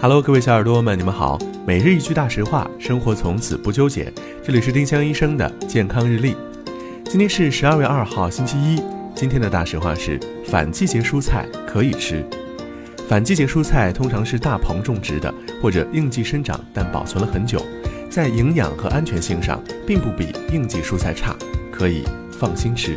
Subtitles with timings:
[0.00, 1.36] Hello，各位小耳朵们，你们好。
[1.66, 4.12] 每日一句大实话，生活从此不纠结。
[4.44, 6.36] 这里是丁香医生的健康日历。
[7.06, 8.80] 今天是十二月二号，星期一。
[9.12, 12.24] 今天的大实话是：反季节蔬菜可以吃。
[13.08, 17.60] 反季节蔬菜通常是大棚种植的，或者应季生长但保存了很久，
[18.08, 21.34] 在营养和安全性上并不比应季蔬菜差，
[21.72, 22.96] 可以放心吃。